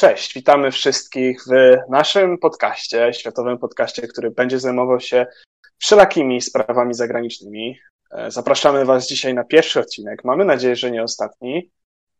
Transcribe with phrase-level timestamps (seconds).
[0.00, 5.26] Cześć, witamy wszystkich w naszym podcaście, światowym podcaście, który będzie zajmował się
[5.78, 7.78] wszelakimi sprawami zagranicznymi.
[8.10, 10.24] E, zapraszamy Was dzisiaj na pierwszy odcinek.
[10.24, 11.70] Mamy nadzieję, że nie ostatni.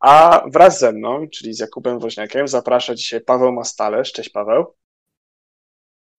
[0.01, 4.13] A wraz ze mną, czyli z Jakubem Woźniakiem, zaprasza dzisiaj Paweł Mastalerz.
[4.13, 4.75] Cześć Paweł.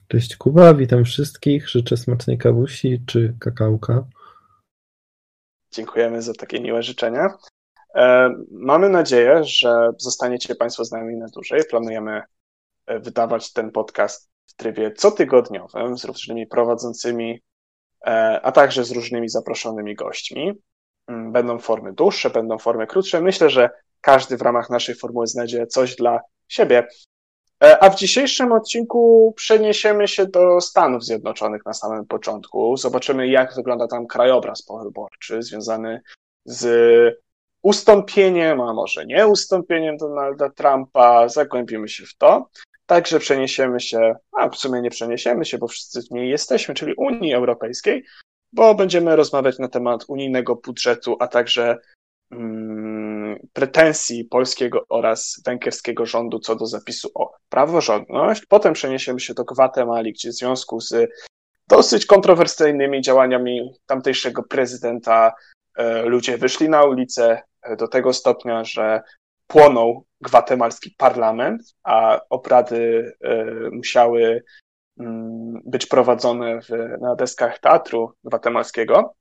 [0.08, 1.70] Cześć Kuba, witam wszystkich.
[1.70, 4.04] Życzę smacznej kawusi czy kakałka.
[5.72, 7.38] Dziękujemy za takie miłe życzenia.
[7.96, 11.62] E, mamy nadzieję, że zostaniecie Państwo z nami na dłużej.
[11.70, 12.22] Planujemy
[12.86, 17.42] e, wydawać ten podcast w trybie cotygodniowym z różnymi prowadzącymi,
[18.06, 20.54] e, a także z różnymi zaproszonymi gośćmi.
[21.08, 23.22] Mm, będą formy dłuższe, będą formy krótsze.
[23.22, 23.70] Myślę, że
[24.02, 26.88] każdy w ramach naszej formuły znajdzie coś dla siebie.
[27.80, 32.78] A w dzisiejszym odcinku przeniesiemy się do Stanów Zjednoczonych na samym początku.
[32.78, 36.02] Zobaczymy, jak wygląda tam krajobraz powyborczy związany
[36.46, 36.66] z
[37.62, 41.30] ustąpieniem, a może nie ustąpieniem Donalda Trumpa.
[41.30, 42.50] Zagłębimy się w to.
[42.86, 46.94] Także przeniesiemy się, a w sumie nie przeniesiemy się, bo wszyscy w niej jesteśmy, czyli
[46.98, 48.04] Unii Europejskiej,
[48.54, 51.78] bo będziemy rozmawiać na temat unijnego budżetu, a także
[52.32, 58.46] mm, pretensji polskiego oraz węgierskiego rządu co do zapisu o praworządność.
[58.46, 61.10] Potem przeniesiemy się do Gwatemali, gdzie w związku z
[61.68, 65.34] dosyć kontrowersyjnymi działaniami tamtejszego prezydenta
[65.76, 67.42] e, ludzie wyszli na ulicę,
[67.78, 69.02] do tego stopnia, że
[69.48, 74.44] płonął gwatemalski parlament, a obrady e, musiały
[75.00, 76.70] mm, być prowadzone w,
[77.02, 79.14] na deskach teatru gwatemalskiego,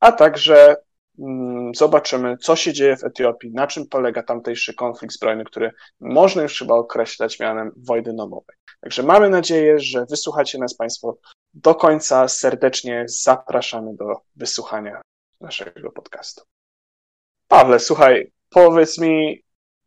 [0.00, 0.76] a także
[1.18, 6.42] mm, zobaczymy, co się dzieje w Etiopii, na czym polega tamtejszy konflikt zbrojny, który można
[6.42, 8.56] już chyba określać mianem wojny domowej.
[8.80, 11.16] Także mamy nadzieję, że wysłuchacie nas Państwo
[11.54, 12.28] do końca.
[12.28, 15.00] Serdecznie zapraszamy do wysłuchania
[15.40, 16.44] naszego podcastu.
[17.48, 19.42] Pawle, słuchaj, powiedz mi,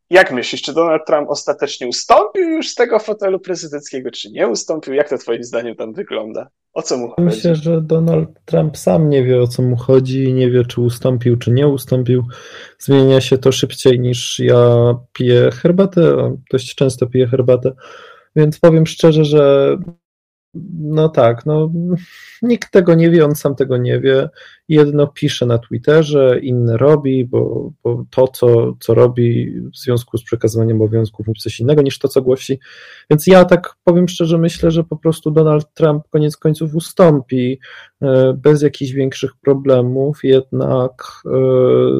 [0.10, 4.94] jak myślisz, czy Donald Trump ostatecznie ustąpił już z tego fotelu prezydenckiego, czy nie ustąpił?
[4.94, 6.50] Jak to twoim zdaniem tam wygląda?
[6.74, 7.26] O co mu chodzi?
[7.26, 11.38] Myślę, że Donald Trump sam nie wie, o co mu chodzi, nie wie, czy ustąpił,
[11.38, 12.24] czy nie ustąpił.
[12.80, 17.72] Zmienia się to szybciej niż ja piję herbatę, dość często piję herbatę,
[18.36, 19.78] więc powiem szczerze, że
[20.80, 21.72] no tak, no
[22.42, 24.30] nikt tego nie wie, on sam tego nie wie.
[24.70, 30.24] Jedno pisze na Twitterze, inne robi, bo, bo to, co, co robi w związku z
[30.24, 32.60] przekazywaniem obowiązków, mówi coś innego niż to, co głosi.
[33.10, 37.60] Więc ja tak powiem szczerze, myślę, że po prostu Donald Trump koniec końców ustąpi
[38.02, 40.92] e, bez jakichś większych problemów, jednak
[41.26, 41.30] e,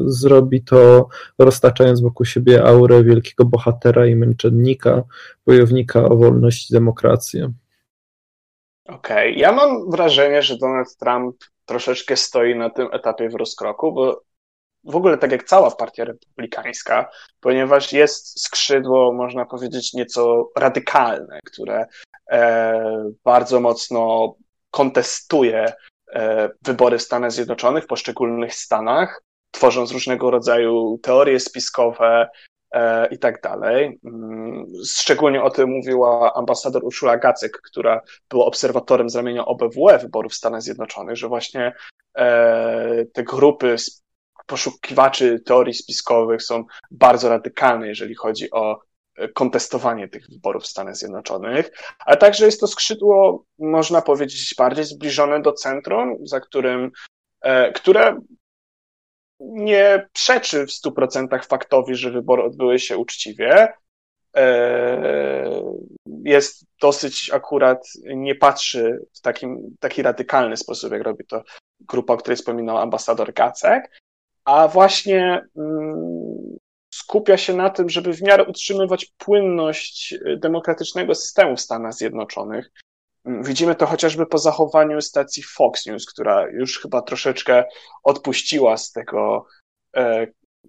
[0.06, 1.08] zrobi to
[1.38, 5.02] roztaczając wokół siebie aurę wielkiego bohatera i męczennika,
[5.46, 7.52] bojownika o wolność i demokrację.
[8.88, 9.40] Okej, okay.
[9.40, 14.22] ja mam wrażenie, że Donald Trump troszeczkę stoi na tym etapie w rozkroku, bo
[14.84, 17.10] w ogóle tak jak cała partia republikańska,
[17.40, 21.86] ponieważ jest skrzydło, można powiedzieć, nieco radykalne, które
[22.30, 24.34] e, bardzo mocno
[24.70, 25.72] kontestuje
[26.12, 32.28] e, wybory w Stanach Zjednoczonych, w poszczególnych stanach, tworząc różnego rodzaju teorie spiskowe,
[33.10, 33.98] i tak dalej.
[34.04, 40.32] Mm, szczególnie o tym mówiła ambasador Urszula Gacek, która była obserwatorem z ramienia OBWE wyborów
[40.32, 41.72] w Stanach Zjednoczonych, że właśnie
[42.16, 43.76] e, te grupy
[44.46, 48.80] poszukiwaczy teorii spiskowych są bardzo radykalne, jeżeli chodzi o
[49.16, 54.84] e, kontestowanie tych wyborów w Stanach Zjednoczonych, ale także jest to skrzydło, można powiedzieć, bardziej
[54.84, 56.90] zbliżone do centrum, za którym,
[57.74, 58.20] które
[59.40, 63.68] nie przeczy w 100% faktowi, że wybory odbyły się uczciwie.
[64.36, 65.62] E,
[66.24, 71.42] jest dosyć akurat, nie patrzy w takim, taki radykalny sposób, jak robi to
[71.80, 73.90] grupa, o której wspominał ambasador Gacek,
[74.44, 76.58] a właśnie mm,
[76.94, 82.70] skupia się na tym, żeby w miarę utrzymywać płynność demokratycznego systemu w Stanach Zjednoczonych,
[83.28, 87.64] Widzimy to chociażby po zachowaniu stacji Fox News, która już chyba troszeczkę
[88.02, 89.46] odpuściła z tego,
[89.96, 90.26] e,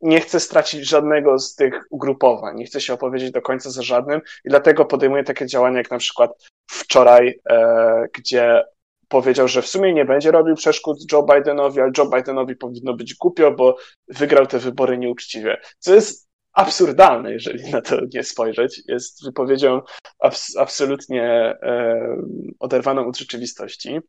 [0.02, 4.22] nie chce stracić żadnego z tych ugrupowań, nie chce się opowiedzieć do końca za żadnym
[4.46, 6.32] i dlatego podejmuje takie działania jak na przykład
[6.72, 8.64] wczoraj, e, gdzie
[9.08, 13.16] powiedział, że w sumie nie będzie robił przeszkód Joe Bidenowi, ale Joe Bidenowi powinno być
[13.16, 13.78] głupio, bo
[14.08, 15.58] wygrał te wybory nieuczciwie.
[15.80, 16.29] Co jest
[16.60, 18.82] absurdalne, jeżeli na to nie spojrzeć.
[18.88, 19.82] Jest wypowiedzią
[20.20, 22.16] abs absolutnie e,
[22.60, 24.00] oderwaną od rzeczywistości.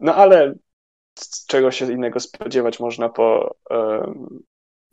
[0.00, 0.54] No ale
[1.48, 3.56] czego się innego spodziewać można po.
[3.70, 4.12] E,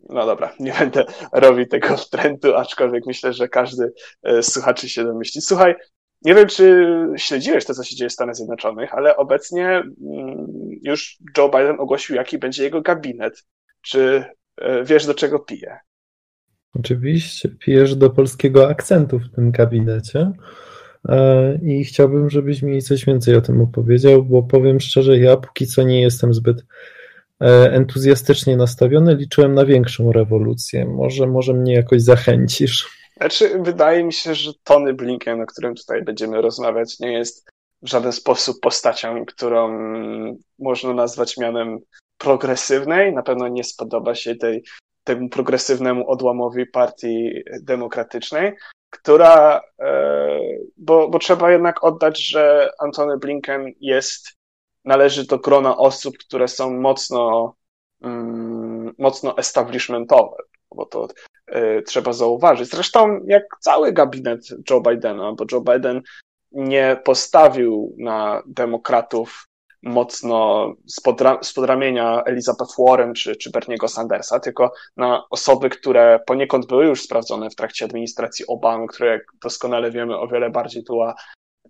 [0.08, 3.92] no dobra, nie będę robił tego trendu, aczkolwiek myślę, że każdy
[4.22, 5.40] e, z słuchaczy się domyśli.
[5.40, 5.74] Słuchaj,
[6.22, 10.46] nie wiem, czy śledziłeś to, co się dzieje w Stanach Zjednoczonych, ale obecnie mm,
[10.82, 13.44] już Joe Biden ogłosił, jaki będzie jego gabinet.
[13.82, 14.24] Czy
[14.56, 15.78] e, wiesz, do czego pije?
[16.80, 20.32] Oczywiście, pijesz do polskiego akcentu w tym gabinecie.
[21.08, 25.66] E, I chciałbym, żebyś mi coś więcej o tym opowiedział, bo powiem szczerze, ja póki
[25.66, 26.64] co nie jestem zbyt
[27.40, 29.14] e, entuzjastycznie nastawiony.
[29.14, 30.84] Liczyłem na większą rewolucję.
[30.84, 32.88] Może, może mnie jakoś zachęcisz.
[33.16, 37.50] Znaczy, wydaje mi się, że Tony Blinken, o którym tutaj będziemy rozmawiać, nie jest
[37.82, 39.78] w żaden sposób postacią, którą
[40.58, 41.78] można nazwać mianem
[42.18, 43.12] progresywnej.
[43.14, 44.62] Na pewno nie spodoba się tej,
[45.06, 48.52] temu progresywnemu odłamowi partii demokratycznej,
[48.90, 50.40] która, e,
[50.76, 54.32] bo, bo trzeba jednak oddać, że Antony Blinken jest,
[54.84, 57.54] należy do grona osób, które są mocno,
[58.02, 60.36] mm, mocno establishmentowe,
[60.74, 61.08] bo to
[61.56, 62.70] y, trzeba zauważyć.
[62.70, 66.02] Zresztą jak cały gabinet Joe Bidena, bo Joe Biden
[66.52, 69.46] nie postawił na demokratów
[69.86, 76.66] mocno spod, spod ramienia Elizabeth Warren czy, czy Berniego Sandersa, tylko na osoby, które poniekąd
[76.66, 81.14] były już sprawdzone w trakcie administracji Obamy, która, jak doskonale wiemy, o wiele bardziej była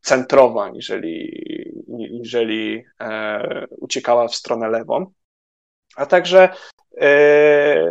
[0.03, 1.43] centrowa, niżeli,
[1.89, 5.07] niżeli e, uciekała w stronę lewą.
[5.97, 6.49] A także
[7.01, 7.91] e,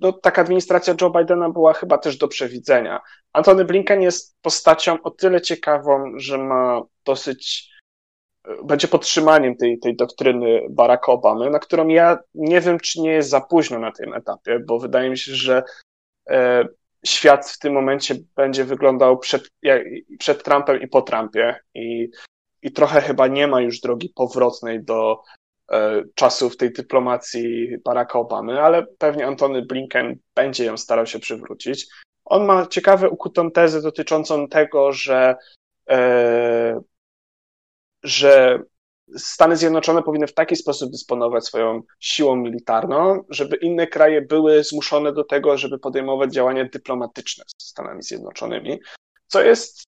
[0.00, 3.00] no, taka administracja Joe Bidena była chyba też do przewidzenia.
[3.32, 7.73] Antony Blinken jest postacią o tyle ciekawą, że ma dosyć
[8.64, 13.28] będzie podtrzymaniem tej, tej doktryny Baracka Obamy, na którą ja nie wiem, czy nie jest
[13.30, 15.62] za późno na tym etapie, bo wydaje mi się, że
[16.30, 16.64] e,
[17.06, 19.82] świat w tym momencie będzie wyglądał przed, jak,
[20.18, 22.10] przed Trumpem i po Trumpie i,
[22.62, 25.22] i trochę chyba nie ma już drogi powrotnej do
[25.70, 31.86] e, czasów tej dyplomacji Baracka Obamy, ale pewnie Antony Blinken będzie ją starał się przywrócić.
[32.24, 35.36] On ma ciekawe ukutą tezę dotyczącą tego, że
[35.90, 36.80] e,
[38.04, 38.58] że
[39.16, 45.12] Stany Zjednoczone powinny w taki sposób dysponować swoją siłą militarną, żeby inne kraje były zmuszone
[45.12, 48.80] do tego, żeby podejmować działania dyplomatyczne z Stanami Zjednoczonymi,
[49.26, 49.84] co jest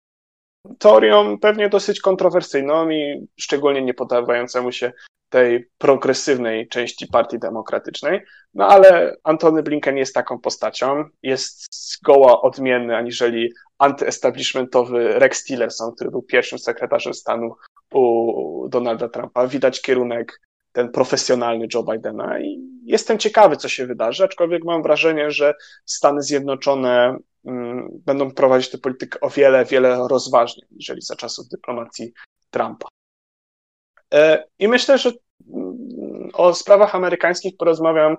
[0.80, 4.92] teorią pewnie dosyć kontrowersyjną i szczególnie nie podobającemu się
[5.30, 8.22] tej progresywnej części Partii Demokratycznej.
[8.54, 16.12] No ale Antony Blinken jest taką postacią, jest zgoła odmienny aniżeli antyestablishmentowy Rex Tillerson, który
[16.12, 17.56] był pierwszym sekretarzem stanu
[17.94, 19.48] u Donalda Trumpa.
[19.48, 20.42] Widać kierunek
[20.72, 25.54] ten profesjonalny Joe Bidena i jestem ciekawy, co się wydarzy, aczkolwiek mam wrażenie, że
[25.86, 32.14] Stany Zjednoczone mm, będą prowadzić tę politykę o wiele, wiele rozważniej, niżeli za czasów dyplomacji
[32.50, 32.88] Trumpa.
[34.14, 35.12] E, I myślę, że
[35.54, 38.18] mm, o sprawach amerykańskich porozmawiam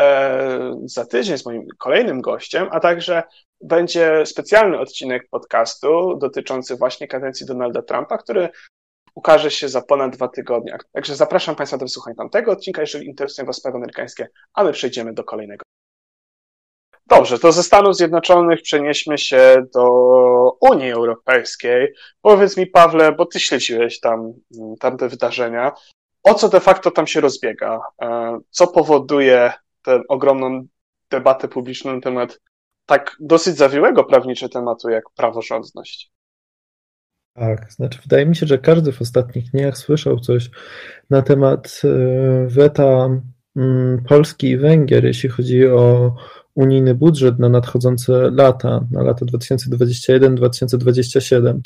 [0.00, 3.22] e, za tydzień z moim kolejnym gościem, a także
[3.60, 8.48] będzie specjalny odcinek podcastu dotyczący właśnie kadencji Donalda Trumpa, który
[9.18, 10.78] ukaże się za ponad dwa tygodnie.
[10.92, 15.12] Także zapraszam Państwa do wysłuchania tamtego odcinka, jeżeli interesują Was sprawy amerykańskie, a my przejdziemy
[15.12, 15.62] do kolejnego.
[17.06, 19.86] Dobrze, to ze Stanów Zjednoczonych przenieśmy się do
[20.60, 21.94] Unii Europejskiej.
[22.20, 24.32] Powiedz mi, Pawle, bo ty śledziłeś tam
[24.80, 25.72] tamte wydarzenia,
[26.22, 27.80] o co de facto tam się rozbiega?
[28.02, 30.66] E, co powoduje tę ogromną
[31.10, 32.40] debatę publiczną na temat
[32.86, 36.17] tak dosyć zawiłego prawnicze tematu jak praworządność?
[37.38, 40.50] Tak, znaczy wydaje mi się, że każdy w ostatnich dniach słyszał coś
[41.10, 41.88] na temat e,
[42.46, 43.08] weta
[43.56, 46.14] mm, Polski i Węgier, jeśli chodzi o
[46.54, 51.60] unijny budżet na nadchodzące lata, na lata 2021-2027.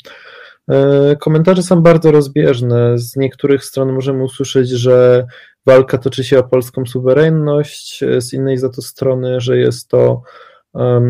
[0.69, 2.97] E, komentarze są bardzo rozbieżne.
[2.97, 5.25] Z niektórych stron możemy usłyszeć, że
[5.65, 10.21] walka toczy się o polską suwerenność, z innej za to strony, że jest to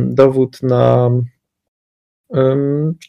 [0.05, 1.09] dowód na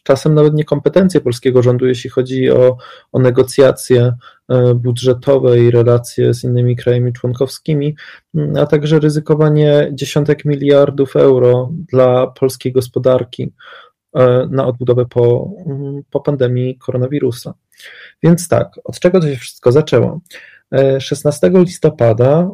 [0.03, 2.77] czasem nawet niekompetencje polskiego rządu, jeśli chodzi o,
[3.11, 4.13] o negocjacje
[4.49, 7.95] e, budżetowe i relacje z innymi krajami członkowskimi,
[8.59, 13.53] a także ryzykowanie dziesiątek miliardów euro dla polskiej gospodarki
[14.15, 15.51] e, na odbudowę po,
[16.09, 17.53] po pandemii koronawirusa.
[18.23, 20.21] Więc tak, od czego to się wszystko zaczęło?
[20.99, 22.49] 16 e, listopada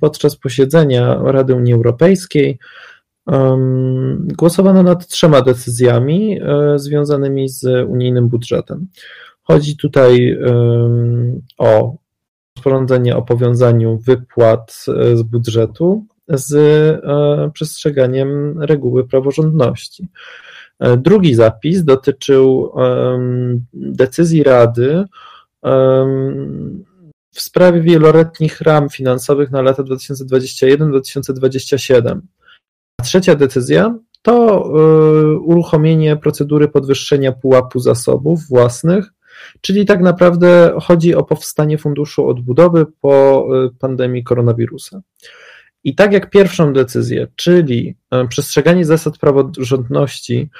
[0.00, 2.58] podczas posiedzenia Rady Unii Europejskiej
[4.18, 8.86] Głosowano nad trzema decyzjami e, związanymi z unijnym budżetem.
[9.42, 10.38] Chodzi tutaj
[11.58, 11.96] o
[12.58, 17.00] rozporządzenie o powiązaniu wypłat e, z budżetu z e,
[17.54, 20.08] przestrzeganiem reguły praworządności.
[20.96, 22.72] Drugi zapis dotyczył
[23.72, 25.04] decyzji Rady
[27.32, 32.20] w sprawie wieloletnich ram finansowych na lata 2021-2027.
[33.02, 34.62] Trzecia decyzja to
[35.44, 39.12] uruchomienie procedury podwyższenia pułapu zasobów własnych
[39.60, 45.00] Czyli tak naprawdę chodzi o powstanie funduszu odbudowy po y, pandemii koronawirusa.
[45.84, 50.50] I tak jak pierwszą decyzję, czyli y, przestrzeganie zasad praworządności,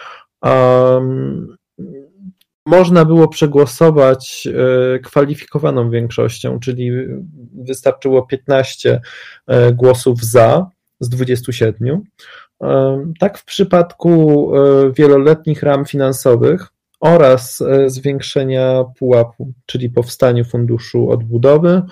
[0.43, 1.57] um,
[2.67, 4.49] można było przegłosować
[4.97, 6.91] y, kwalifikowaną większością, czyli
[7.55, 9.01] wystarczyło 15
[9.73, 12.03] głosów za z 27.
[13.21, 14.53] Tak w przypadku
[14.95, 16.69] wieloletnich ram finansowych
[17.01, 21.83] oraz e, zwiększenia pułapu, czyli powstaniu funduszu odbudowy.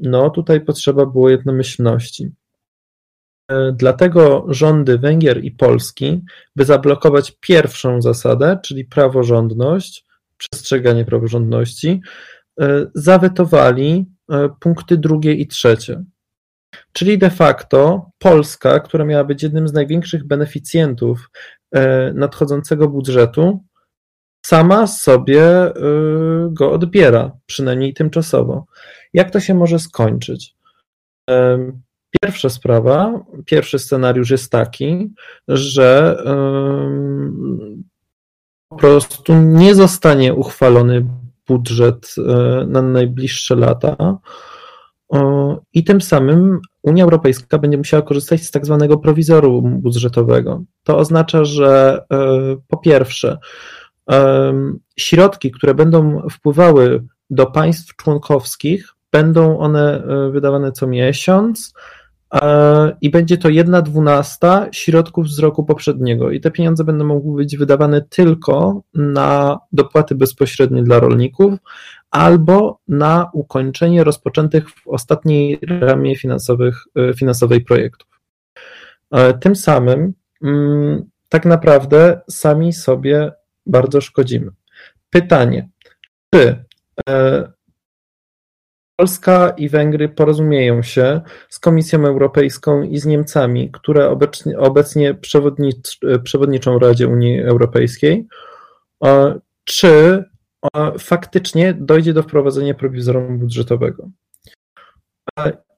[0.00, 2.30] No tutaj potrzeba było jednomyślności.
[3.50, 6.24] E, dlatego rządy Węgier i Polski,
[6.56, 12.00] by zablokować pierwszą zasadę, czyli praworządność, przestrzeganie praworządności,
[12.60, 14.06] e, zawetowali
[14.60, 16.04] punkty drugie i trzecie.
[16.92, 21.28] Czyli de facto Polska, która miała być jednym z największych beneficjentów
[21.74, 23.64] E, nadchodzącego budżetu
[24.46, 25.72] sama sobie e,
[26.50, 28.66] go odbiera, przynajmniej tymczasowo.
[29.12, 30.54] Jak to się może skończyć?
[31.30, 31.58] E,
[32.22, 35.14] pierwsza sprawa, pierwszy scenariusz jest taki,
[35.48, 36.18] że
[38.68, 41.06] po prostu nie zostanie uchwalony
[41.46, 42.14] budżet
[42.66, 44.18] na najbliższe lata
[45.74, 50.62] i tym samym Unia Europejska będzie musiała korzystać z tak zwanego prowizorum budżetowego.
[50.84, 52.16] To oznacza, że e,
[52.68, 53.38] po pierwsze,
[54.10, 54.52] e,
[54.96, 61.72] środki, które będą wpływały do państw członkowskich, będą one e, wydawane co miesiąc
[63.00, 66.30] i będzie to jedna dwunasta środków z roku poprzedniego.
[66.30, 71.54] I te pieniądze będą mogły być wydawane tylko na dopłaty bezpośrednie dla rolników,
[72.10, 78.08] albo na ukończenie rozpoczętych w ostatniej ramie finansowych, e, finansowej projektów.
[79.10, 83.32] E, tym samym mm, tak naprawdę sami sobie
[83.66, 84.50] bardzo szkodzimy.
[85.10, 85.68] Pytanie,
[86.34, 86.64] czy
[87.08, 87.52] e,
[89.00, 95.98] Polska i Węgry porozumieją się z Komisją Europejską i z Niemcami, które obecnie, obecnie przewodnicz,
[96.24, 98.26] przewodniczą Radzie Unii Europejskiej,
[99.64, 100.24] czy
[100.98, 104.08] faktycznie dojdzie do wprowadzenia prowizorium budżetowego.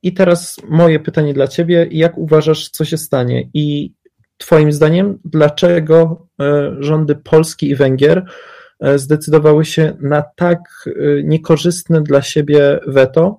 [0.03, 3.50] I teraz moje pytanie dla Ciebie: jak uważasz, co się stanie?
[3.55, 3.93] I
[4.37, 8.25] Twoim zdaniem, dlaczego e, rządy Polski i Węgier
[8.97, 13.39] zdecydowały się na tak e, niekorzystne dla siebie weto?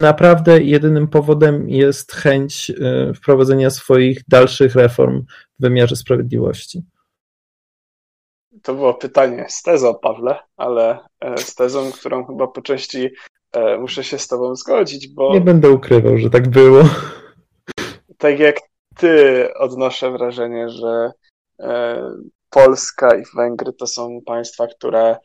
[0.00, 2.72] Naprawdę jedynym powodem jest chęć
[3.16, 5.24] wprowadzenia swoich dalszych reform
[5.58, 6.82] w wymiarze sprawiedliwości
[8.62, 13.10] to było pytanie z tezą, Pawle, ale e, z tezą, którą chyba po części
[13.52, 15.34] e, muszę się z Tobą zgodzić, bo.
[15.34, 16.82] Nie będę ukrywał, że tak było.
[18.18, 18.56] Tak jak
[18.96, 21.12] Ty odnoszę wrażenie, że
[21.60, 22.02] e,
[22.50, 25.16] Polska i Węgry to są państwa, które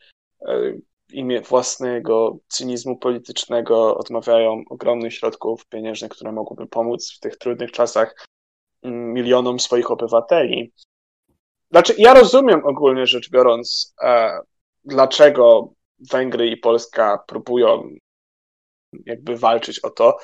[1.08, 7.72] w imię własnego cynizmu politycznego odmawiają ogromnych środków pieniężnych, które mogłyby pomóc w tych trudnych
[7.72, 8.26] czasach
[8.82, 10.72] mm, milionom swoich obywateli.
[11.70, 14.38] Znaczy, ja rozumiem ogólnie rzecz biorąc, e,
[14.84, 15.72] dlaczego
[16.10, 17.88] Węgry i Polska próbują
[19.06, 20.16] jakby walczyć o to.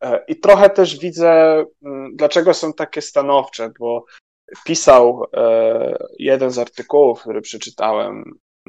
[0.00, 4.04] E, I trochę też widzę, mm, dlaczego są takie stanowcze, bo
[4.64, 8.24] pisał e, jeden z artykułów, który przeczytałem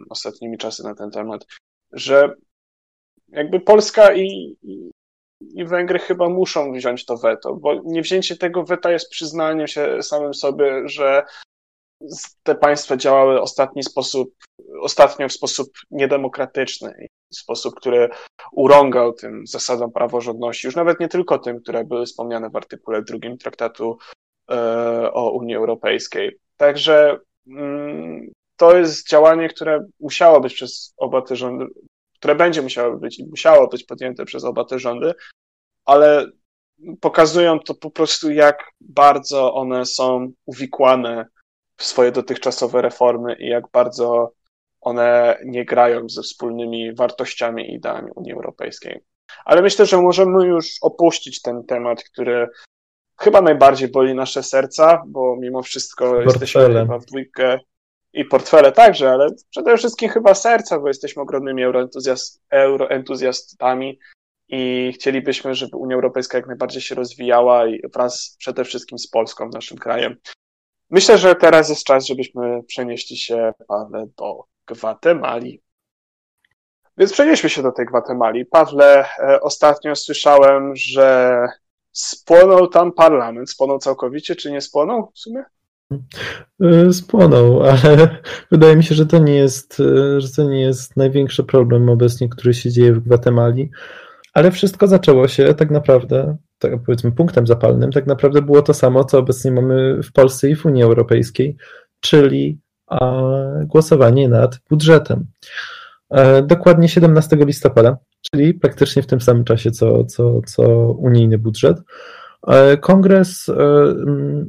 [0.09, 1.45] ostatnimi czasy na ten temat,
[1.91, 2.35] że
[3.27, 4.91] jakby Polska i, i,
[5.65, 10.81] Węgry chyba muszą wziąć to weto, bo niewzięcie tego weta jest przyznaniem się samym sobie,
[10.85, 11.23] że
[12.43, 14.33] te państwa działały ostatni sposób,
[14.81, 18.09] ostatnio w sposób niedemokratyczny, w sposób, który
[18.51, 23.37] urągał tym zasadom praworządności, już nawet nie tylko tym, które były wspomniane w artykule drugim
[23.37, 23.97] traktatu
[25.13, 26.37] o Unii Europejskiej.
[26.57, 31.65] Także mm, to jest działanie, które musiało być przez oba te rządy,
[32.13, 35.13] które będzie musiało być i musiało być podjęte przez oba te rządy,
[35.85, 36.25] ale
[37.01, 41.25] pokazują to po prostu, jak bardzo one są uwikłane
[41.77, 44.33] w swoje dotychczasowe reformy i jak bardzo
[44.81, 48.99] one nie grają ze wspólnymi wartościami i ideami Unii Europejskiej.
[49.45, 52.49] Ale myślę, że możemy już opuścić ten temat, który
[53.17, 57.59] chyba najbardziej boli nasze serca, bo mimo wszystko jesteśmy chyba w dwójkę
[58.13, 63.99] i portfele także, ale przede wszystkim chyba serca, bo jesteśmy ogromnymi euroentuzjast, euroentuzjastami
[64.47, 69.49] i chcielibyśmy, żeby Unia Europejska jak najbardziej się rozwijała i wraz przede wszystkim z Polską,
[69.49, 70.15] naszym krajem.
[70.89, 75.61] Myślę, że teraz jest czas, żebyśmy przenieśli się, Pawle, do Gwatemali.
[76.97, 78.45] Więc przenieśmy się do tej Gwatemali.
[78.45, 81.47] Pawle, e, ostatnio słyszałem, że
[81.91, 83.49] spłonął tam parlament.
[83.49, 85.43] Spłonął całkowicie, czy nie spłonął w sumie?
[86.63, 88.07] E, spłonął, ale
[88.51, 92.29] wydaje mi się, że to nie jest, e, że to nie jest największy problem obecnie,
[92.29, 93.69] który się dzieje w Gwatemali.
[94.33, 99.03] Ale wszystko zaczęło się tak naprawdę, tak powiedzmy, punktem zapalnym, tak naprawdę było to samo,
[99.03, 101.57] co obecnie mamy w Polsce i w Unii Europejskiej,
[101.99, 102.59] czyli
[103.65, 105.25] głosowanie nad budżetem.
[106.09, 111.77] E, dokładnie 17 listopada, czyli praktycznie w tym samym czasie, co, co, co unijny budżet.
[112.47, 113.55] E, kongres e,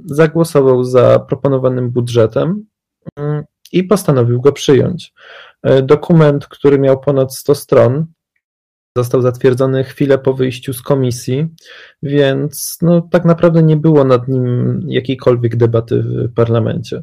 [0.05, 2.65] zagłosował za proponowanym budżetem
[3.73, 5.13] i postanowił go przyjąć.
[5.83, 8.07] Dokument, który miał ponad 100 stron,
[8.97, 11.49] został zatwierdzony chwilę po wyjściu z komisji,
[12.03, 17.03] więc no, tak naprawdę nie było nad nim jakiejkolwiek debaty w parlamencie.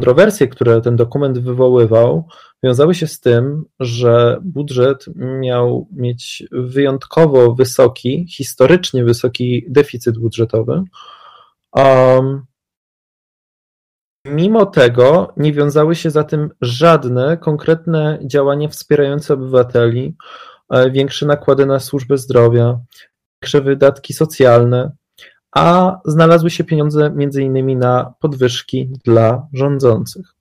[0.00, 2.28] Kontrowersje, które ten dokument wywoływał,
[2.62, 10.82] wiązały się z tym, że budżet miał mieć wyjątkowo wysoki, historycznie wysoki deficyt budżetowy.
[11.72, 12.46] Um,
[14.24, 20.16] mimo tego nie wiązały się za tym żadne konkretne działania wspierające obywateli,
[20.70, 22.80] e, większe nakłady na służbę zdrowia,
[23.42, 24.92] większe wydatki socjalne,
[25.52, 30.34] a znalazły się pieniądze między innymi na podwyżki dla rządzących.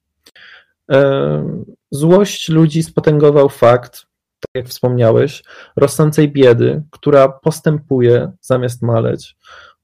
[0.92, 1.62] E,
[1.92, 4.06] złość ludzi spotęgował fakt,
[4.40, 5.44] tak jak wspomniałeś,
[5.76, 9.36] rosnącej biedy, która postępuje zamiast maleć.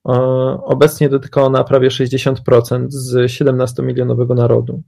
[0.09, 0.11] E,
[0.63, 4.81] obecnie dotyka ona prawie 60% z 17-milionowego narodu.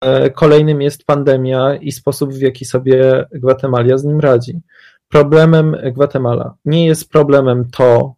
[0.00, 4.60] E, kolejnym jest pandemia i sposób, w jaki sobie Gwatemalia z nim radzi.
[5.08, 8.14] Problemem Gwatemala nie jest problemem to,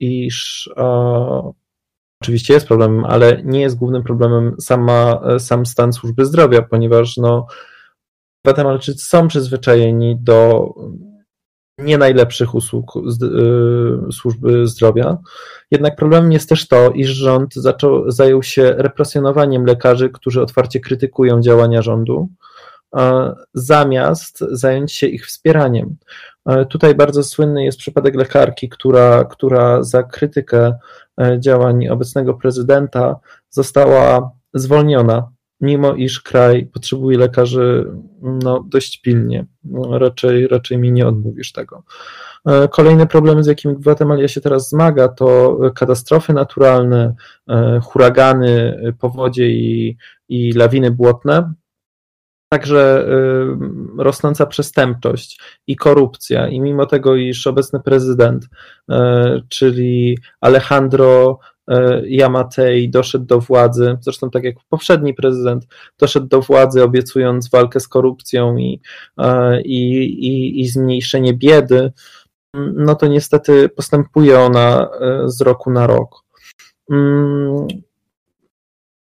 [0.00, 0.70] iż
[2.22, 7.46] oczywiście jest problemem, ale nie jest głównym problemem sama, sam stan służby zdrowia, ponieważ no,
[8.44, 10.68] Gwatemalczycy są przyzwyczajeni do
[11.78, 15.18] nie najlepszych usług y, służby zdrowia.
[15.70, 21.40] Jednak problemem jest też to, iż rząd zaczął, zajął się represjonowaniem lekarzy, którzy otwarcie krytykują
[21.40, 22.28] działania rządu,
[23.54, 25.96] zamiast zająć się ich wspieraniem.
[26.68, 30.78] Tutaj bardzo słynny jest przypadek lekarki, która, która za krytykę
[31.20, 33.16] e, działań obecnego prezydenta
[33.50, 39.46] została zwolniona, mimo iż kraj potrzebuje lekarzy no, dość pilnie.
[39.64, 41.82] No, raczej, raczej mi nie odmówisz tego.
[42.46, 47.14] E, kolejne problemy, z jakimi Gwatemalia się teraz zmaga, to katastrofy naturalne,
[47.48, 49.96] e, huragany, powodzie i,
[50.28, 51.52] i lawiny błotne
[52.52, 56.48] także y, rosnąca przestępczość i korupcja.
[56.48, 58.96] I mimo tego, iż obecny prezydent, y,
[59.48, 61.38] czyli Alejandro
[61.70, 61.74] y,
[62.06, 65.66] Yamatei doszedł do władzy, zresztą tak jak poprzedni prezydent,
[65.98, 68.80] doszedł do władzy obiecując walkę z korupcją i,
[69.64, 71.92] i, i, i zmniejszenie biedy,
[72.74, 74.88] no to niestety postępuje ona
[75.24, 76.24] z roku na rok.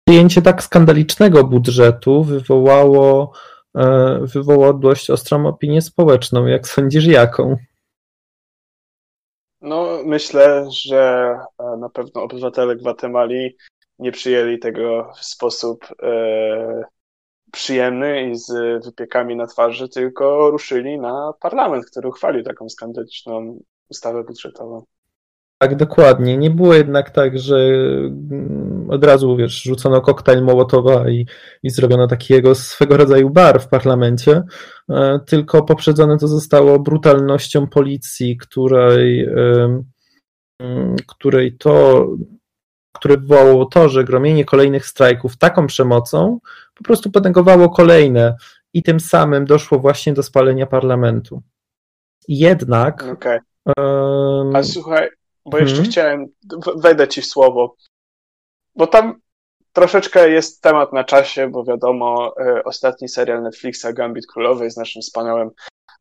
[0.08, 3.32] Przyjęcie tak skandalicznego budżetu wywołało,
[3.76, 6.46] e, wywołało dość ostrą opinię społeczną.
[6.46, 7.56] Jak sądzisz, jaką?
[9.62, 13.58] No, myślę, że e, na pewno obywatele Gwatemali
[14.00, 16.84] nie przyjęli tego w sposób e,
[17.52, 18.52] przyjemny i z
[18.86, 24.86] wypiekami na twarzy, tylko ruszyli na parlament, który uchwalił taką skandaliczną ustawę budżetową.
[25.58, 26.38] Tak, dokładnie.
[26.38, 31.26] Nie było jednak tak, że mm, od razu, wiesz, rzucono koktajl Mołotowa i,
[31.64, 34.44] i zrobiono takiego swego rodzaju bar w parlamencie,
[34.90, 39.30] e, tylko poprzedzone to zostało brutalnością policji, której,
[40.60, 42.08] mm, której to,
[42.94, 46.40] które wywołało to, że gromienie kolejnych strajków taką przemocą
[46.76, 48.36] po prostu potęgowało kolejne
[48.74, 51.42] i tym samym doszło właśnie do spalenia parlamentu.
[52.28, 53.04] Jednak.
[53.04, 53.40] Okay.
[53.78, 55.10] Um, A słuchaj,
[55.46, 55.92] bo jeszcze hmm.
[55.92, 56.26] chciałem,
[56.76, 57.76] wejdę ci w słowo,
[58.76, 59.20] bo tam
[59.74, 65.02] troszeczkę jest temat na czasie, bo wiadomo, y, ostatni serial Netflixa Gambit Królowej z naszym
[65.02, 65.50] wspaniałym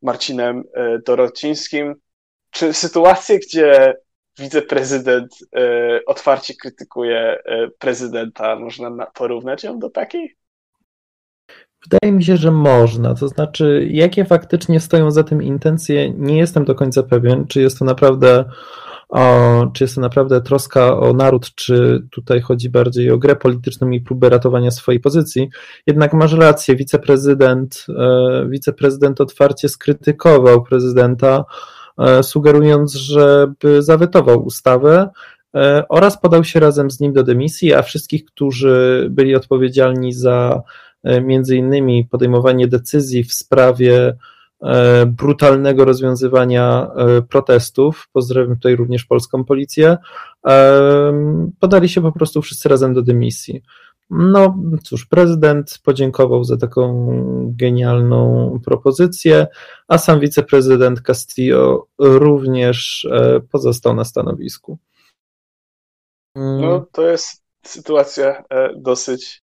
[0.03, 1.95] Marcinem y, Dorocińskim.
[2.51, 3.97] Czy sytuacje, gdzie
[4.39, 7.43] wiceprezydent y, otwarcie krytykuje
[7.79, 10.37] prezydenta, można porównać ją do takiej?
[11.91, 13.15] Wydaje mi się, że można.
[13.15, 17.79] To znaczy, jakie faktycznie stoją za tym intencje, nie jestem do końca pewien, czy jest
[17.79, 18.45] to naprawdę
[19.15, 23.91] o, czy jest to naprawdę troska o naród, czy tutaj chodzi bardziej o grę polityczną
[23.91, 25.51] i próbę ratowania swojej pozycji.
[25.87, 31.45] Jednak masz rację, wiceprezydent, e, wiceprezydent otwarcie skrytykował prezydenta,
[31.99, 35.09] e, sugerując, żeby zawetował ustawę
[35.55, 40.63] e, oraz podał się razem z nim do dymisji, a wszystkich, którzy byli odpowiedzialni za
[41.23, 44.17] między innymi podejmowanie decyzji w sprawie
[45.07, 49.97] brutalnego rozwiązywania e, protestów, pozdrawiam tutaj również polską policję,
[50.47, 51.13] e,
[51.61, 53.63] podali się po prostu wszyscy razem do dymisji.
[54.11, 57.09] No cóż, prezydent podziękował za taką
[57.57, 59.47] genialną propozycję,
[59.89, 63.09] a sam wiceprezydent Castillo również
[63.53, 64.79] pozostał na stanowisku.
[66.37, 68.45] No to jest sytuacja
[68.77, 69.44] dosyć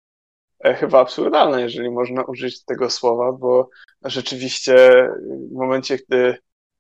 [0.73, 3.69] chyba absurdalna, jeżeli można użyć tego słowa, bo
[4.06, 5.08] rzeczywiście
[5.51, 6.38] w momencie, gdy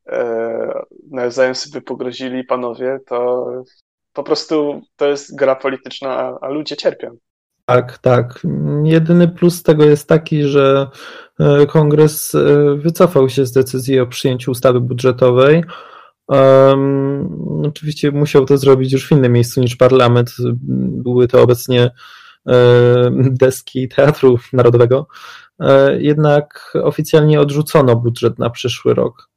[0.07, 3.47] e, nawzajem sobie pogrozili panowie, to
[4.13, 7.17] po prostu to jest gra polityczna, a, ludzie cierpią.
[7.65, 8.47] Tak, tak.
[8.83, 10.87] Jedyny plus tego jest taki, że
[11.39, 15.63] e, kongres e, wycofał się z decyzji o przyjęciu ustawy budżetowej.
[16.27, 20.31] Um, oczywiście musiał to zrobić już w innym miejscu niż parlament.
[21.03, 21.91] Były to obecnie
[23.11, 25.07] deski Teatru Narodowego.
[25.59, 29.29] E, jednak oficjalnie odrzucono budżet na przyszły rok.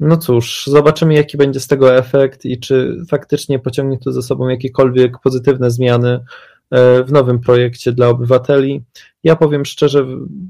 [0.00, 4.48] No cóż, zobaczymy, jaki będzie z tego efekt i czy faktycznie pociągnie to ze sobą
[4.48, 6.24] jakiekolwiek pozytywne zmiany
[6.70, 8.84] e, w nowym projekcie dla obywateli.
[9.24, 10.06] Ja powiem szczerze,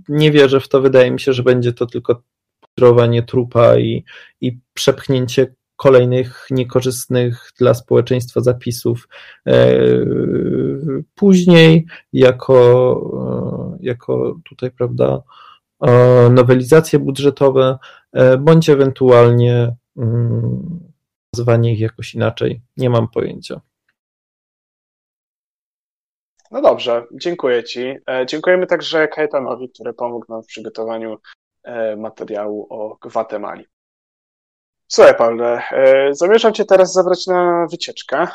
[0.09, 0.81] nie wierzę w to.
[0.81, 2.23] Wydaje mi się, że będzie to tylko
[2.61, 4.05] pudrowanie trupa i,
[4.41, 9.09] i przepchnięcie kolejnych niekorzystnych dla społeczeństwa zapisów
[9.47, 9.69] e,
[11.15, 12.59] później jako,
[13.75, 15.23] e, jako tutaj, prawda,
[15.83, 17.79] e, nowelizacje budżetowe,
[18.39, 20.81] bądź ewentualnie mm,
[21.37, 22.61] nazwanie ich jakoś inaczej.
[22.77, 23.61] Nie mam pojęcia.
[26.51, 27.95] No dobrze, dziękuję Ci.
[28.27, 31.19] Dziękujemy także Kajetanowi, który pomógł nam w przygotowaniu
[31.97, 33.65] materiału o Gwatemali.
[34.91, 38.27] Słuchaj, Paweł, e, zamierzam Cię teraz zabrać na wycieczkę.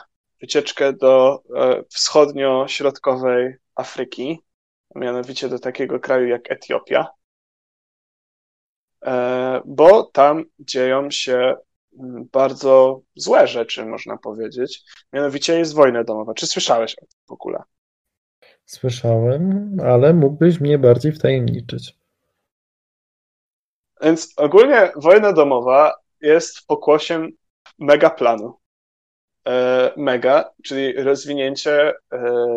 [0.42, 4.40] Wycieczkę do e, wschodnio-środkowej Afryki,
[4.96, 7.08] mianowicie do takiego kraju jak Etiopia,
[9.06, 11.56] e, bo tam dzieją się
[12.00, 14.84] mm, bardzo złe rzeczy, można powiedzieć.
[15.14, 16.34] Mianowicie jest wojna domowa.
[16.34, 17.64] Czy słyszałeś o tym w ogóle?
[18.66, 21.98] Słyszałem, ale mógłbyś mnie bardziej wtajemniczyć.
[24.02, 27.32] Więc ogólnie wojna domowa jest pokłosiem
[27.80, 28.58] megaplanu.
[29.48, 32.48] E, mega, czyli rozwinięcie, e,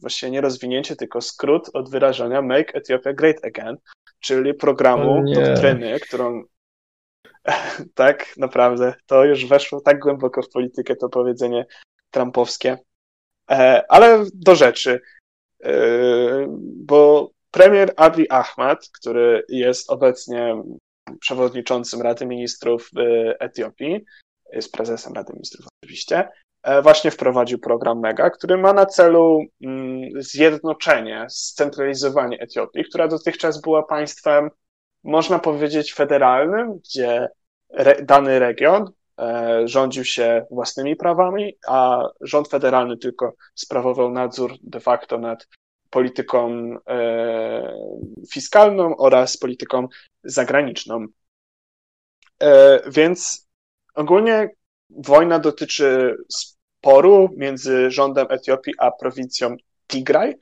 [0.00, 3.76] właściwie nie rozwinięcie, tylko skrót od wyrażenia Make Ethiopia Great Again,
[4.20, 6.42] czyli programu, doktryny, którą
[7.94, 11.66] tak naprawdę to już weszło tak głęboko w politykę to powiedzenie
[12.10, 12.78] trumpowskie.
[13.50, 15.00] E, ale do rzeczy,
[16.60, 20.62] bo premier Abiy Ahmed, który jest obecnie
[21.20, 24.04] przewodniczącym Rady Ministrów y, Etiopii,
[24.52, 26.28] jest prezesem Rady Ministrów oczywiście,
[26.62, 33.60] e, właśnie wprowadził program MEGA, który ma na celu mm, zjednoczenie, scentralizowanie Etiopii, która dotychczas
[33.60, 34.50] była państwem,
[35.04, 37.28] można powiedzieć, federalnym, gdzie
[38.02, 45.18] dany region e, rządził się własnymi prawami, a rząd federalny tylko sprawował nadzór de facto
[45.18, 45.48] nad
[45.90, 47.73] polityką e,
[48.32, 49.88] fiskalną oraz polityką
[50.24, 51.06] zagraniczną.
[52.42, 53.48] E, więc
[53.94, 54.48] ogólnie
[54.90, 59.56] wojna dotyczy sporu między rządem Etiopii a prowincją
[59.88, 60.34] Tigraj,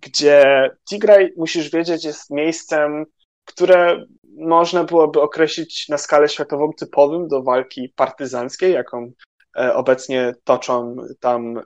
[0.00, 3.04] gdzie Tigraj, musisz wiedzieć, jest miejscem,
[3.44, 4.04] które
[4.36, 9.12] można byłoby określić na skalę światową typowym do walki partyzanckiej, jaką
[9.58, 11.60] e, obecnie toczą tam,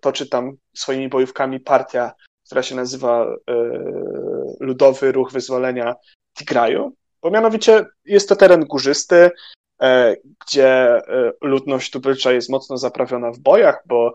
[0.00, 2.12] toczy tam swoimi bojówkami partia
[2.50, 3.36] która się nazywa e,
[4.60, 5.94] Ludowy Ruch Wyzwolenia
[6.38, 9.30] Tigraju, bo mianowicie jest to teren górzysty,
[9.82, 14.14] e, gdzie e, ludność tubylcza jest mocno zaprawiona w bojach, bo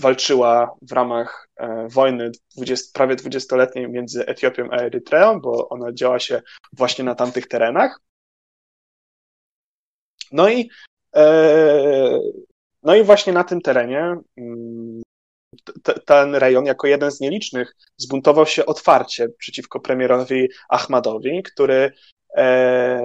[0.00, 1.48] walczyła w ramach
[1.88, 7.48] wojny 20, prawie dwudziestoletniej między Etiopią a Erytreą, bo ona działa się właśnie na tamtych
[7.48, 8.00] terenach.
[10.32, 10.70] No i,
[12.82, 14.16] no i właśnie na tym terenie
[15.84, 21.92] mm, ten rejon jako jeden z nielicznych zbuntował się otwarcie przeciwko premierowi Ahmadowi, który
[22.36, 23.04] e,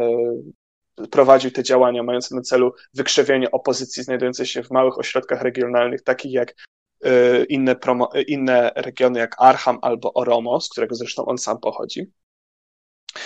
[1.12, 6.34] prowadził te działania mające na celu wykrzewienie opozycji znajdującej się w małych ośrodkach regionalnych, takich
[6.34, 6.56] jak
[7.04, 12.12] e, inne, promo, inne regiony jak Arham albo Oromo, z którego zresztą on sam pochodzi.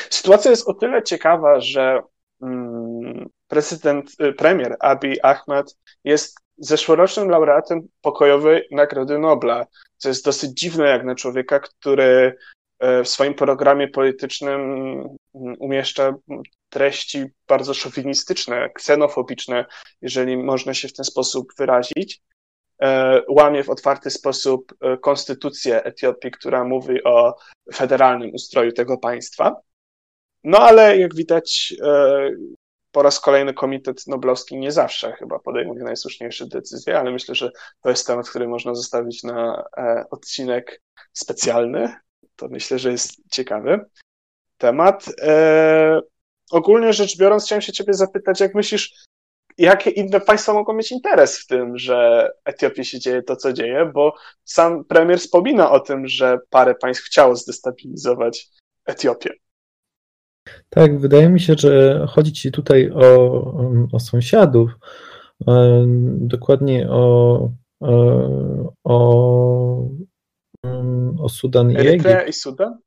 [0.09, 2.01] Sytuacja jest o tyle ciekawa, że
[2.41, 9.65] mm, prezydent, y, premier Abiy Ahmed jest zeszłorocznym laureatem pokojowej Nagrody Nobla,
[9.97, 12.37] co jest dosyć dziwne jak na człowieka, który
[12.79, 14.61] e, w swoim programie politycznym
[15.35, 16.13] mm, umieszcza
[16.69, 19.65] treści bardzo szowinistyczne, ksenofobiczne,
[20.01, 22.21] jeżeli można się w ten sposób wyrazić.
[22.81, 27.35] E, łamie w otwarty sposób e, konstytucję Etiopii, która mówi o
[27.73, 29.55] federalnym ustroju tego państwa.
[30.43, 31.73] No ale jak widać,
[32.95, 37.89] po raz kolejny Komitet Noblowski nie zawsze chyba podejmuje najsłuszniejsze decyzje, ale myślę, że to
[37.89, 40.81] jest temat, który można zostawić na e, odcinek
[41.13, 41.95] specjalny.
[42.36, 43.86] To myślę, że jest ciekawy
[44.58, 45.05] temat.
[45.21, 46.01] E,
[46.51, 49.05] ogólnie rzecz biorąc, chciałem się ciebie zapytać, jak myślisz,
[49.58, 53.91] jakie inne państwa mogą mieć interes w tym, że Etiopii się dzieje to, co dzieje,
[53.93, 58.47] bo sam premier wspomina o tym, że parę państw chciało zdestabilizować
[58.86, 59.44] Etiopię.
[60.69, 64.71] Tak, wydaje mi się, że chodzi Ci tutaj o, o sąsiadów,
[66.05, 67.49] dokładnie o,
[68.84, 69.89] o,
[71.19, 72.29] o Sudan i Erytrea Egipt.
[72.29, 72.77] i Sudan?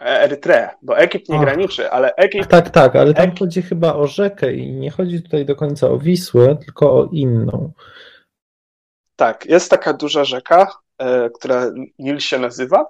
[0.00, 1.44] E, Erytrea, bo Egipt nie Ach.
[1.44, 2.50] graniczy, ale Egipt...
[2.50, 3.38] Tak, tak, ale tam Egipt...
[3.38, 7.72] chodzi chyba o rzekę i nie chodzi tutaj do końca o Wisłę, tylko o inną.
[9.16, 10.66] Tak, jest taka duża rzeka,
[10.98, 12.86] e, która Nil się nazywa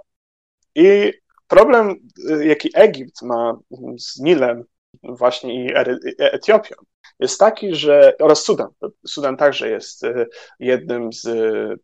[0.75, 1.12] i
[1.53, 1.97] Problem,
[2.31, 3.59] y, jaki Egipt ma
[3.99, 4.65] z Nilem
[5.03, 5.73] właśnie i
[6.19, 6.75] Etiopią,
[7.21, 8.69] jest taki, że oraz Sudan.
[9.07, 10.27] Sudan także jest y,
[10.61, 11.79] jednym z y,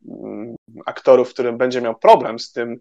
[0.87, 2.81] aktorów, którym będzie miał problem z tym,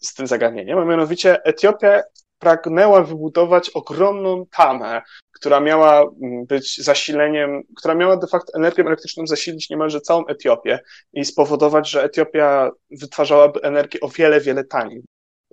[0.00, 2.02] z tym zagadnieniem, a mianowicie Etiopia
[2.38, 6.10] pragnęła wybudować ogromną tamę, która miała
[6.46, 10.80] być zasileniem, która miała de facto energią elektryczną zasilić niemalże całą Etiopię
[11.12, 15.02] i spowodować, że Etiopia wytwarzałaby energię o wiele, wiele taniej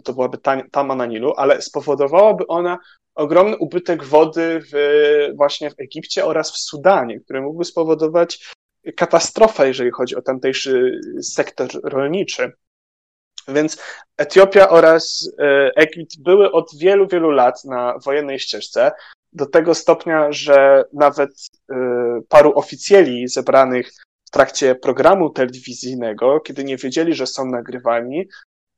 [0.04, 0.38] to byłaby
[0.72, 2.78] tama na Nilu, ale spowodowałaby ona
[3.16, 4.76] ogromny ubytek wody w,
[5.36, 8.54] właśnie w Egipcie oraz w Sudanie, który mógłby spowodować
[8.96, 12.52] katastrofę, jeżeli chodzi o tamtejszy sektor rolniczy.
[13.48, 13.84] Więc
[14.18, 18.92] Etiopia oraz e, Egipt były od wielu, wielu lat na wojennej ścieżce,
[19.34, 21.32] do tego stopnia, że nawet
[21.72, 21.76] e,
[22.30, 23.92] paru oficjeli zebranych
[24.28, 28.28] w trakcie programu telewizyjnego, kiedy nie wiedzieli, że są nagrywani,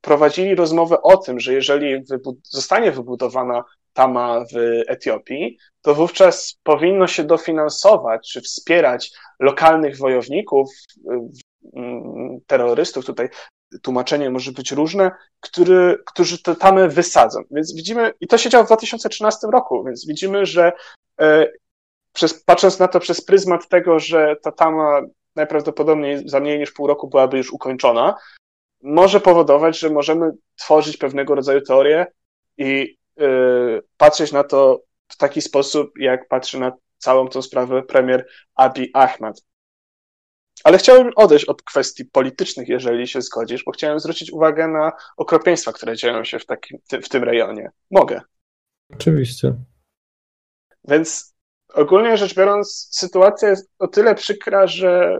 [0.01, 2.03] prowadzili rozmowę o tym, że jeżeli
[2.43, 10.69] zostanie wybudowana tama w Etiopii, to wówczas powinno się dofinansować czy wspierać lokalnych wojowników,
[11.75, 13.29] mm, terrorystów, tutaj
[13.81, 17.39] tłumaczenie może być różne, który, którzy te tamy wysadzą.
[17.51, 20.71] Więc widzimy, i to się działo w 2013 roku, więc widzimy, że
[21.21, 21.47] e,
[22.13, 25.01] przez, patrząc na to przez pryzmat tego, że ta tama
[25.35, 28.15] najprawdopodobniej za mniej niż pół roku byłaby już ukończona,
[28.83, 32.05] może powodować, że możemy tworzyć pewnego rodzaju teorie
[32.57, 38.27] i yy, patrzeć na to w taki sposób, jak patrzy na całą tą sprawę premier
[38.55, 39.43] Abiy Ahmed.
[40.63, 45.73] Ale chciałbym odejść od kwestii politycznych, jeżeli się zgodzisz, bo chciałem zwrócić uwagę na okropieństwa,
[45.73, 47.69] które dzieją się w, takim, w tym rejonie.
[47.91, 48.21] Mogę.
[48.93, 49.53] Oczywiście.
[50.87, 51.35] Więc
[51.73, 55.19] ogólnie rzecz biorąc, sytuacja jest o tyle przykra, że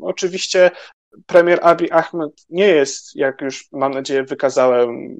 [0.00, 0.70] oczywiście
[1.26, 5.16] premier Abiy Ahmed nie jest, jak już mam nadzieję wykazałem,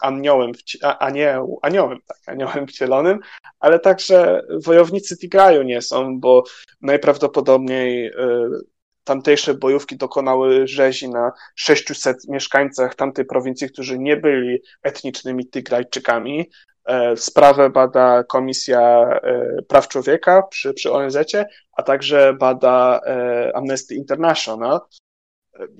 [0.00, 0.52] aniołem,
[0.82, 3.18] anioł, aniołem, tak, aniołem wcielonym,
[3.60, 6.44] ale także wojownicy Tigraju nie są, bo
[6.80, 8.12] najprawdopodobniej y,
[9.04, 16.50] tamtejsze bojówki dokonały rzezi na 600 mieszkańcach tamtej prowincji, którzy nie byli etnicznymi Tigrajczykami.
[16.84, 18.80] E, sprawę bada Komisja
[19.22, 21.16] e, Praw Człowieka przy, przy ONZ,
[21.72, 24.80] a także bada e, Amnesty International.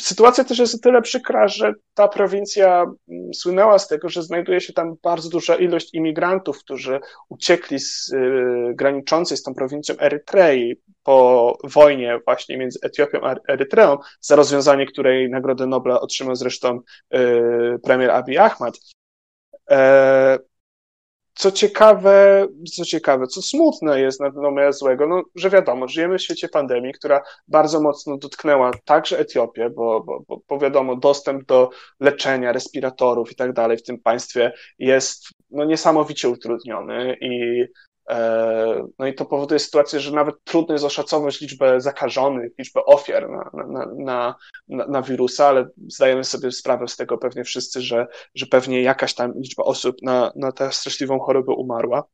[0.00, 4.60] Sytuacja też jest o tyle przykra, że ta prowincja mm, słynęła z tego, że znajduje
[4.60, 10.76] się tam bardzo duża ilość imigrantów, którzy uciekli z y, graniczącej z tą prowincją Erytrei
[11.02, 16.80] po wojnie właśnie między Etiopią a Erytreą, za rozwiązanie której Nagrodę Nobla otrzymał zresztą
[17.14, 18.74] y, premier Abiy Ahmed.
[19.70, 20.38] E,
[21.34, 26.22] co ciekawe, co ciekawe, co smutne jest na no złego, no, że wiadomo, żyjemy w
[26.22, 32.52] świecie pandemii, która bardzo mocno dotknęła także Etiopię, bo, bo, bo, wiadomo, dostęp do leczenia,
[32.52, 37.64] respiratorów i tak dalej w tym państwie jest no, niesamowicie utrudniony i
[38.98, 43.50] no i to powoduje sytuację, że nawet trudno jest oszacować liczbę zakażonych, liczbę ofiar na,
[43.66, 44.34] na, na,
[44.68, 49.14] na, na wirusa, ale zdajemy sobie sprawę z tego pewnie wszyscy, że, że pewnie jakaś
[49.14, 52.04] tam liczba osób na, na tę straszliwą chorobę umarła.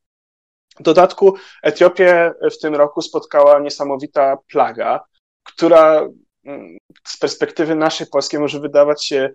[0.80, 5.00] W dodatku Etiopię w tym roku spotkała niesamowita plaga,
[5.44, 6.08] która
[6.44, 9.30] mm, z perspektywy naszej polskiej może wydawać się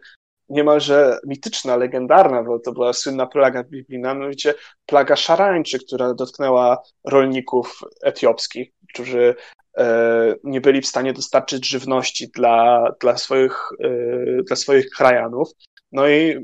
[0.50, 4.54] niemalże mityczna, legendarna, bo to była słynna plaga biblijna, mianowicie
[4.86, 9.36] plaga szarańczy, która dotknęła rolników etiopskich, którzy
[9.78, 15.50] e, nie byli w stanie dostarczyć żywności dla, dla, swoich, e, dla swoich krajanów.
[15.92, 16.40] No i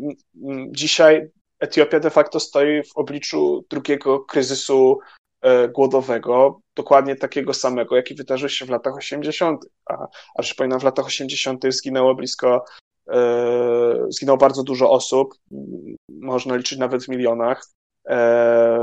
[0.72, 5.00] dzisiaj Etiopia de facto stoi w obliczu drugiego kryzysu
[5.42, 9.66] e, głodowego, dokładnie takiego samego, jaki wydarzył się w latach 80.
[9.86, 11.64] A, a przypominam, w latach 80.
[11.70, 12.66] zginęło blisko,
[14.10, 15.34] zginęło bardzo dużo osób,
[16.10, 17.66] można liczyć nawet w milionach.
[18.08, 18.80] E,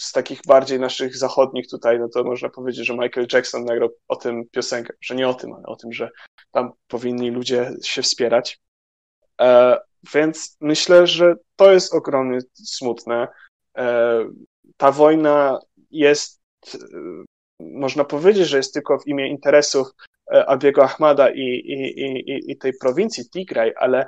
[0.00, 4.16] z takich bardziej naszych zachodnich tutaj, no to można powiedzieć, że Michael Jackson nagrał o
[4.16, 6.10] tym piosenkę, że nie o tym, ale o tym, że
[6.50, 8.60] tam powinni ludzie się wspierać.
[9.40, 9.78] E,
[10.14, 13.28] więc myślę, że to jest ogromnie smutne.
[13.78, 14.24] E,
[14.76, 16.40] ta wojna jest,
[16.74, 16.78] e,
[17.60, 19.88] można powiedzieć, że jest tylko w imię interesów
[20.30, 24.06] Abiego Ahmada i, i, i, i tej prowincji Tigray, ale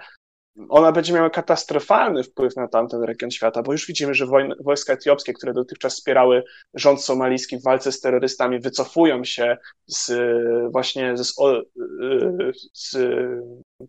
[0.69, 4.27] ona będzie miała katastrofalny wpływ na tamten region świata, bo już widzimy, że
[4.61, 6.43] wojska etiopskie, które dotychczas wspierały
[6.75, 9.57] rząd somalijski w walce z terrorystami, wycofują się
[9.87, 10.13] z
[10.73, 11.35] właśnie z,
[12.73, 12.97] z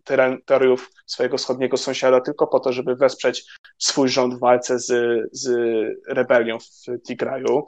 [0.04, 3.46] terytoriów swojego wschodniego sąsiada tylko po to, żeby wesprzeć
[3.78, 4.92] swój rząd w walce z,
[5.32, 5.50] z
[6.08, 7.66] rebelią w Tigraju.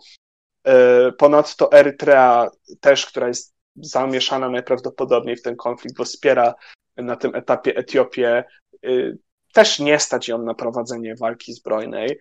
[0.67, 2.49] E, ponadto Erytrea
[2.81, 6.55] też, która jest zamieszana najprawdopodobniej w ten konflikt, bo wspiera
[6.97, 8.45] na tym etapie Etiopię,
[8.85, 9.19] y,
[9.53, 12.21] też nie stać ją na prowadzenie walki zbrojnej,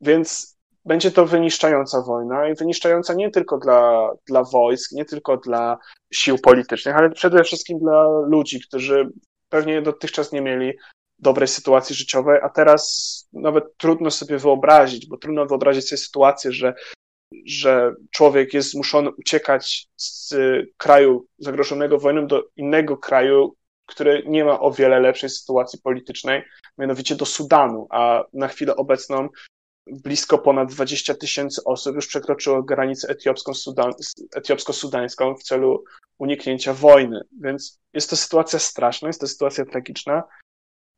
[0.00, 5.78] więc będzie to wyniszczająca wojna i wyniszczająca nie tylko dla, dla wojsk, nie tylko dla
[6.12, 9.10] sił politycznych, ale przede wszystkim dla ludzi, którzy
[9.48, 10.72] pewnie dotychczas nie mieli
[11.18, 16.74] dobrej sytuacji życiowej, a teraz nawet trudno sobie wyobrazić, bo trudno wyobrazić sobie sytuację, że,
[17.46, 20.34] że człowiek jest zmuszony uciekać z
[20.76, 26.42] kraju zagrożonego wojną do innego kraju, który nie ma o wiele lepszej sytuacji politycznej,
[26.78, 29.28] mianowicie do Sudanu, a na chwilę obecną
[29.86, 33.08] blisko ponad 20 tysięcy osób już przekroczyło granicę
[34.34, 35.84] etiopsko-sudańską w celu
[36.18, 37.20] uniknięcia wojny.
[37.40, 40.22] Więc jest to sytuacja straszna, jest to sytuacja tragiczna.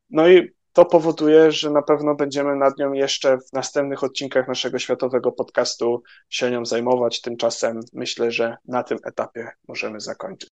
[0.09, 4.79] No i to powoduje, że na pewno będziemy nad nią jeszcze w następnych odcinkach naszego
[4.79, 7.21] światowego podcastu się nią zajmować.
[7.21, 10.49] Tymczasem myślę, że na tym etapie możemy zakończyć.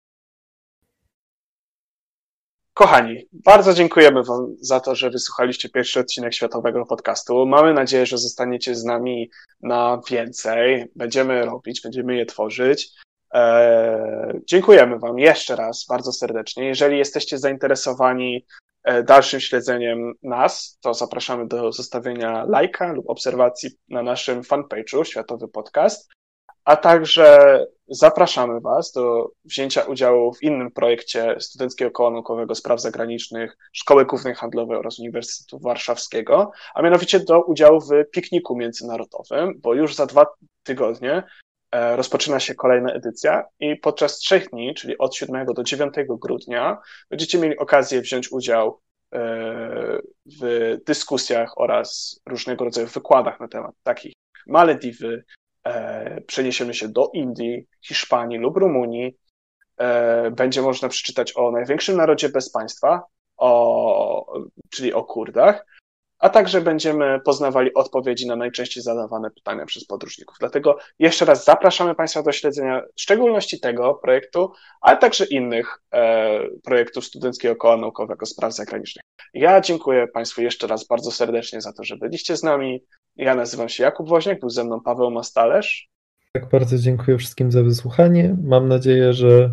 [2.75, 7.47] Kochani, bardzo dziękujemy Wam za to, że wysłuchaliście pierwszy odcinek Światowego Podcastu.
[7.47, 9.31] Mamy nadzieję, że zostaniecie z nami
[9.63, 10.87] na więcej.
[10.97, 12.91] Będziemy robić, będziemy je tworzyć.
[13.31, 16.67] Eee, dziękujemy Wam jeszcze raz bardzo serdecznie.
[16.67, 18.47] Jeżeli jesteście zainteresowani
[19.05, 26.09] dalszym śledzeniem nas, to zapraszamy do zostawienia lajka lub obserwacji na naszym fanpage'u Światowy Podcast.
[26.65, 33.57] A także zapraszamy Was do wzięcia udziału w innym projekcie Studenckiego Koła Naukowego Spraw Zagranicznych
[33.73, 39.95] Szkoły Głównej Handlowej oraz Uniwersytetu Warszawskiego, a mianowicie do udziału w pikniku międzynarodowym, bo już
[39.95, 40.27] za dwa
[40.63, 41.23] tygodnie e,
[41.73, 46.79] rozpoczyna się kolejna edycja i podczas trzech dni, czyli od 7 do 9 grudnia,
[47.11, 48.81] będziecie mieli okazję wziąć udział
[49.15, 49.19] e,
[50.41, 54.13] w dyskusjach oraz różnego rodzaju wykładach na temat takich
[54.47, 55.25] Malediwy,
[55.69, 59.17] E, przeniesiemy się do Indii, Hiszpanii lub Rumunii,
[59.77, 63.03] e, będzie można przeczytać o największym narodzie bez państwa,
[63.37, 65.67] o, czyli o Kurdach,
[66.19, 70.37] a także będziemy poznawali odpowiedzi na najczęściej zadawane pytania przez podróżników.
[70.41, 76.41] Dlatego jeszcze raz zapraszamy Państwa do śledzenia w szczególności tego projektu, ale także innych e,
[76.65, 79.05] projektów Studenckiego Koła Naukowego Spraw Zagranicznych.
[79.35, 82.85] Ja dziękuję Państwu jeszcze raz bardzo serdecznie za to, że byliście z nami.
[83.17, 85.89] Ja nazywam się Jakub Woźniak, był ze mną Paweł Mastalerz.
[86.33, 88.37] Tak, bardzo dziękuję wszystkim za wysłuchanie.
[88.45, 89.51] Mam nadzieję, że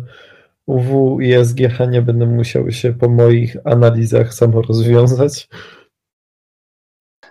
[0.66, 5.48] UW i SGH nie będą musiały się po moich analizach samo rozwiązać.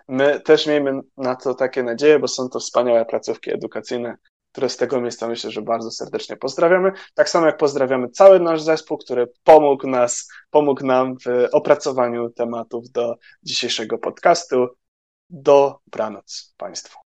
[0.07, 4.17] My też miejmy na to takie nadzieje, bo są to wspaniałe placówki edukacyjne,
[4.51, 6.91] które z tego miejsca myślę, że bardzo serdecznie pozdrawiamy.
[7.13, 12.89] Tak samo jak pozdrawiamy cały nasz zespół, który pomógł nas, pomógł nam w opracowaniu tematów
[12.91, 14.67] do dzisiejszego podcastu.
[15.29, 17.04] Dobranoc Państwu.